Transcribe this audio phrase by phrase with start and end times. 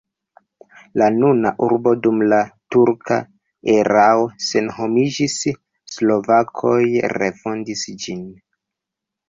[1.01, 2.39] La nuna urbo dum la
[2.77, 3.19] turka
[3.75, 5.37] erao senhomiĝis,
[5.99, 6.77] slovakoj
[7.21, 8.29] refondis ĝin.